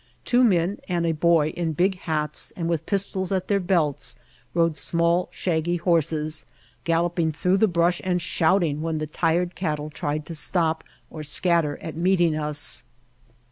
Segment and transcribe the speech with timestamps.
[0.25, 4.15] Two men and a boy in big hats and with pistols at their belts
[4.55, 6.43] rode small shaggy horses,
[6.85, 11.77] galloping through the brush and shouting when the tired cattle tried to stop or scatter
[11.83, 12.83] at meeting us.